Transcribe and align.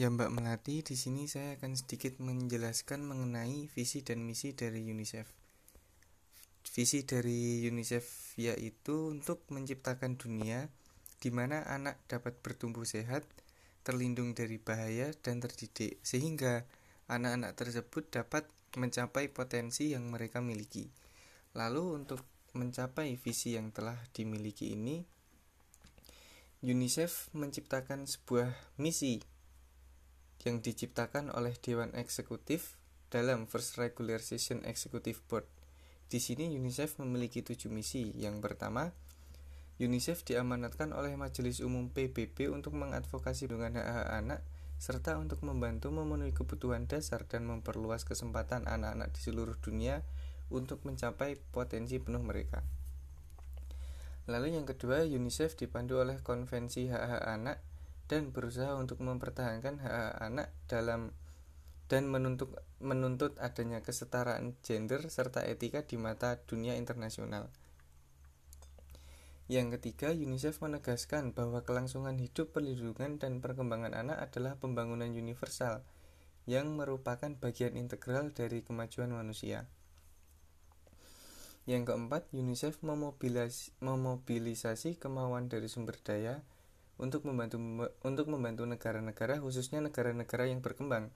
Ya 0.00 0.08
Mbak 0.08 0.32
Melati, 0.32 0.80
di 0.80 0.96
sini 0.96 1.28
saya 1.28 1.60
akan 1.60 1.76
sedikit 1.76 2.24
menjelaskan 2.24 3.04
mengenai 3.04 3.68
visi 3.68 4.00
dan 4.00 4.24
misi 4.24 4.56
dari 4.56 4.80
UNICEF. 4.88 5.28
Visi 6.72 7.04
dari 7.04 7.68
UNICEF 7.68 8.32
yaitu 8.40 9.12
untuk 9.12 9.44
menciptakan 9.52 10.16
dunia 10.16 10.72
di 11.20 11.28
mana 11.28 11.68
anak 11.68 12.00
dapat 12.08 12.32
bertumbuh 12.40 12.88
sehat, 12.88 13.28
terlindung 13.84 14.32
dari 14.32 14.56
bahaya 14.56 15.12
dan 15.20 15.44
terdidik 15.44 16.00
sehingga 16.00 16.64
anak-anak 17.12 17.60
tersebut 17.60 18.08
dapat 18.08 18.48
mencapai 18.80 19.28
potensi 19.28 19.92
yang 19.92 20.08
mereka 20.08 20.40
miliki. 20.40 20.88
Lalu 21.52 22.00
untuk 22.00 22.24
mencapai 22.56 23.20
visi 23.20 23.52
yang 23.52 23.68
telah 23.68 24.00
dimiliki 24.16 24.72
ini, 24.72 25.04
UNICEF 26.64 27.36
menciptakan 27.36 28.08
sebuah 28.08 28.48
misi 28.80 29.39
yang 30.44 30.64
diciptakan 30.64 31.28
oleh 31.32 31.52
Dewan 31.60 31.92
Eksekutif 31.92 32.80
dalam 33.12 33.44
First 33.44 33.76
Regular 33.76 34.22
Session 34.22 34.64
Executive 34.64 35.20
Board. 35.28 35.44
Di 36.10 36.18
sini 36.18 36.48
UNICEF 36.50 36.98
memiliki 36.98 37.44
tujuh 37.44 37.68
misi. 37.70 38.10
Yang 38.16 38.42
pertama, 38.42 38.90
UNICEF 39.80 40.24
diamanatkan 40.26 40.92
oleh 40.92 41.14
Majelis 41.14 41.62
Umum 41.64 41.88
PBB 41.92 42.50
untuk 42.52 42.76
mengadvokasi 42.76 43.48
dengan 43.48 43.78
hak-hak 43.78 44.08
anak 44.12 44.40
serta 44.80 45.20
untuk 45.20 45.44
membantu 45.44 45.92
memenuhi 45.92 46.32
kebutuhan 46.32 46.88
dasar 46.88 47.28
dan 47.28 47.44
memperluas 47.44 48.08
kesempatan 48.08 48.64
anak-anak 48.64 49.12
di 49.12 49.20
seluruh 49.20 49.60
dunia 49.60 50.00
untuk 50.48 50.82
mencapai 50.88 51.36
potensi 51.52 52.00
penuh 52.00 52.24
mereka. 52.24 52.64
Lalu 54.24 54.56
yang 54.56 54.64
kedua, 54.64 55.04
UNICEF 55.04 55.56
dipandu 55.60 56.00
oleh 56.00 56.24
Konvensi 56.24 56.88
Hak-Hak 56.88 57.24
Anak 57.28 57.69
dan 58.10 58.34
berusaha 58.34 58.74
untuk 58.74 58.98
mempertahankan 58.98 59.78
hak 59.78 60.18
anak 60.18 60.50
dalam 60.66 61.14
dan 61.86 62.10
menuntut 62.10 62.50
menuntut 62.82 63.38
adanya 63.38 63.86
kesetaraan 63.86 64.58
gender 64.66 65.06
serta 65.06 65.46
etika 65.46 65.86
di 65.86 65.94
mata 65.94 66.42
dunia 66.42 66.74
internasional. 66.74 67.46
Yang 69.50 69.78
ketiga, 69.78 70.14
UNICEF 70.14 70.62
menegaskan 70.62 71.34
bahwa 71.34 71.66
kelangsungan 71.66 72.14
hidup, 72.22 72.54
perlindungan, 72.54 73.18
dan 73.18 73.42
perkembangan 73.42 73.98
anak 73.98 74.22
adalah 74.22 74.54
pembangunan 74.54 75.10
universal 75.10 75.82
yang 76.46 76.78
merupakan 76.78 77.34
bagian 77.34 77.74
integral 77.74 78.30
dari 78.30 78.62
kemajuan 78.62 79.10
manusia. 79.10 79.66
Yang 81.66 81.90
keempat, 81.90 82.30
UNICEF 82.30 82.78
memobilisasi 83.82 84.90
kemauan 85.02 85.50
dari 85.50 85.66
sumber 85.66 85.98
daya 85.98 86.46
untuk 87.00 87.24
membantu 87.24 87.56
untuk 88.04 88.28
membantu 88.28 88.68
negara-negara 88.68 89.40
khususnya 89.40 89.80
negara-negara 89.80 90.46
yang 90.46 90.60
berkembang. 90.60 91.08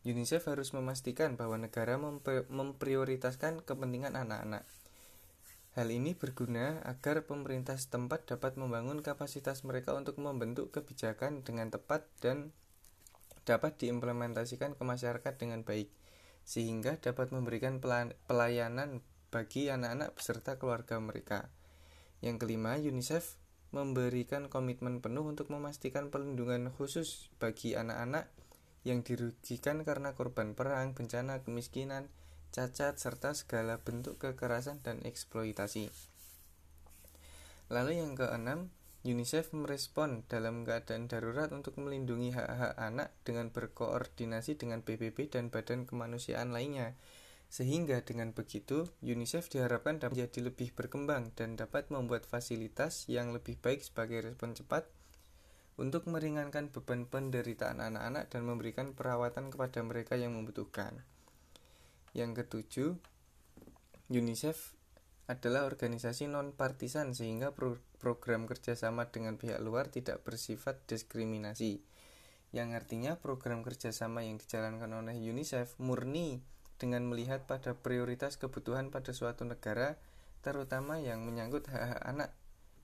UNICEF 0.00 0.48
harus 0.48 0.72
memastikan 0.72 1.36
bahwa 1.36 1.60
negara 1.60 2.00
memprioritaskan 2.48 3.62
kepentingan 3.62 4.16
anak-anak. 4.16 4.64
Hal 5.76 5.86
ini 5.92 6.18
berguna 6.18 6.82
agar 6.82 7.22
pemerintah 7.28 7.78
setempat 7.78 8.26
dapat 8.26 8.58
membangun 8.58 9.06
kapasitas 9.06 9.62
mereka 9.62 9.94
untuk 9.94 10.18
membentuk 10.18 10.74
kebijakan 10.74 11.46
dengan 11.46 11.70
tepat 11.70 12.08
dan 12.18 12.50
dapat 13.46 13.78
diimplementasikan 13.78 14.74
ke 14.74 14.82
masyarakat 14.82 15.34
dengan 15.38 15.62
baik, 15.62 15.92
sehingga 16.48 16.98
dapat 16.98 17.30
memberikan 17.30 17.78
pelayanan 18.26 19.04
bagi 19.30 19.70
anak-anak 19.70 20.16
beserta 20.16 20.58
keluarga 20.58 20.98
mereka. 20.98 21.46
Yang 22.18 22.42
kelima, 22.42 22.74
UNICEF 22.74 23.38
memberikan 23.70 24.50
komitmen 24.50 24.98
penuh 24.98 25.22
untuk 25.22 25.46
memastikan 25.50 26.10
perlindungan 26.10 26.74
khusus 26.74 27.30
bagi 27.38 27.78
anak-anak 27.78 28.26
yang 28.82 29.06
dirugikan 29.06 29.86
karena 29.86 30.16
korban 30.16 30.58
perang, 30.58 30.96
bencana, 30.96 31.44
kemiskinan, 31.46 32.10
cacat, 32.50 32.98
serta 32.98 33.36
segala 33.36 33.78
bentuk 33.78 34.18
kekerasan 34.18 34.82
dan 34.82 35.04
eksploitasi. 35.06 35.92
Lalu 37.70 38.02
yang 38.02 38.18
keenam, 38.18 38.74
UNICEF 39.00 39.56
merespon 39.56 40.28
dalam 40.28 40.66
keadaan 40.68 41.08
darurat 41.08 41.48
untuk 41.54 41.78
melindungi 41.80 42.36
hak-hak 42.36 42.76
anak 42.76 43.14
dengan 43.24 43.48
berkoordinasi 43.48 44.60
dengan 44.60 44.84
PBB 44.84 45.32
dan 45.32 45.48
badan 45.48 45.88
kemanusiaan 45.88 46.52
lainnya 46.52 46.98
sehingga 47.50 47.98
dengan 48.06 48.30
begitu, 48.30 48.86
UNICEF 49.02 49.50
diharapkan 49.50 49.98
dapat 49.98 50.14
menjadi 50.14 50.54
lebih 50.54 50.70
berkembang 50.70 51.34
dan 51.34 51.58
dapat 51.58 51.90
membuat 51.90 52.22
fasilitas 52.22 53.10
yang 53.10 53.34
lebih 53.34 53.58
baik 53.58 53.82
sebagai 53.82 54.22
respon 54.22 54.54
cepat 54.54 54.86
untuk 55.74 56.06
meringankan 56.06 56.70
beban 56.70 57.10
penderitaan 57.10 57.82
anak-anak 57.82 58.30
dan 58.30 58.46
memberikan 58.46 58.94
perawatan 58.94 59.50
kepada 59.50 59.82
mereka 59.82 60.14
yang 60.14 60.38
membutuhkan. 60.38 61.02
Yang 62.14 62.46
ketujuh, 62.46 62.90
UNICEF 64.14 64.78
adalah 65.26 65.66
organisasi 65.66 66.30
non-partisan 66.30 67.18
sehingga 67.18 67.50
pro 67.50 67.82
program 67.98 68.46
kerjasama 68.46 69.10
dengan 69.10 69.36
pihak 69.36 69.58
luar 69.58 69.90
tidak 69.90 70.22
bersifat 70.22 70.86
diskriminasi. 70.86 71.82
Yang 72.54 72.68
artinya 72.78 73.18
program 73.18 73.66
kerjasama 73.66 74.22
yang 74.22 74.38
dijalankan 74.38 74.90
oleh 74.90 75.18
UNICEF 75.18 75.78
murni 75.82 76.42
dengan 76.80 77.04
melihat 77.04 77.44
pada 77.44 77.76
prioritas 77.76 78.40
kebutuhan 78.40 78.88
pada 78.88 79.12
suatu 79.12 79.44
negara, 79.44 80.00
terutama 80.40 80.96
yang 80.96 81.28
menyangkut 81.28 81.68
hak-hak 81.68 82.00
anak, 82.00 82.32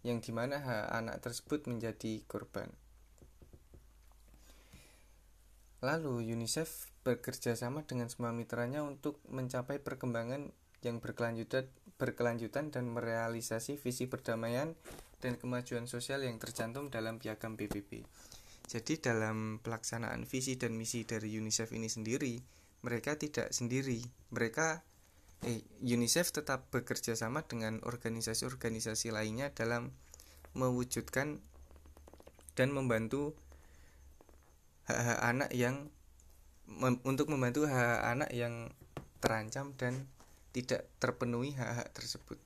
yang 0.00 0.24
di 0.24 0.32
mana 0.32 0.56
hak 0.64 0.88
anak 0.96 1.16
tersebut 1.20 1.68
menjadi 1.68 2.24
korban. 2.24 2.72
Lalu 5.84 6.32
UNICEF 6.32 6.88
bekerja 7.04 7.52
sama 7.52 7.84
dengan 7.84 8.08
semua 8.08 8.32
mitranya 8.32 8.80
untuk 8.80 9.20
mencapai 9.28 9.82
perkembangan 9.82 10.54
yang 10.80 11.02
berkelanjutan, 11.02 11.68
berkelanjutan 11.98 12.70
dan 12.72 12.88
merealisasi 12.88 13.76
visi 13.76 14.06
perdamaian 14.06 14.72
dan 15.22 15.38
kemajuan 15.38 15.90
sosial 15.90 16.22
yang 16.22 16.38
tercantum 16.38 16.90
dalam 16.90 17.18
piagam 17.18 17.58
PBB. 17.58 18.02
Jadi 18.62 19.02
dalam 19.02 19.58
pelaksanaan 19.58 20.22
visi 20.22 20.54
dan 20.54 20.78
misi 20.78 21.02
dari 21.02 21.34
UNICEF 21.34 21.74
ini 21.74 21.90
sendiri, 21.90 22.61
mereka 22.82 23.14
tidak 23.16 23.54
sendiri. 23.54 24.02
Mereka 24.34 24.82
eh, 25.46 25.62
UNICEF 25.82 26.34
tetap 26.34 26.68
bekerja 26.70 27.14
sama 27.14 27.46
dengan 27.46 27.82
organisasi-organisasi 27.82 29.14
lainnya 29.14 29.54
dalam 29.54 29.94
mewujudkan 30.52 31.40
dan 32.52 32.68
membantu 32.70 33.32
hak-hak 34.84 35.20
anak 35.24 35.50
yang 35.56 35.88
mem, 36.68 37.00
untuk 37.06 37.32
membantu 37.32 37.64
hak, 37.64 37.72
hak 37.72 38.02
anak 38.18 38.30
yang 38.34 38.54
terancam 39.22 39.72
dan 39.78 40.04
tidak 40.52 40.84
terpenuhi 41.00 41.56
hak-hak 41.56 41.88
tersebut. 41.96 42.36